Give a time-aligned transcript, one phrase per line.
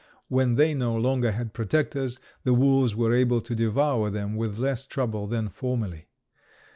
[0.29, 4.87] When they no longer had protectors, the wolves were able to devour them with less
[4.87, 6.07] trouble than formerly.